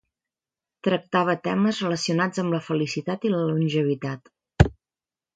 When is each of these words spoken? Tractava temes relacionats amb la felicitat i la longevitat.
Tractava 0.85 1.35
temes 1.47 1.81
relacionats 1.85 2.41
amb 2.43 2.55
la 2.55 2.61
felicitat 2.69 3.27
i 3.29 3.33
la 3.33 3.43
longevitat. 3.51 4.33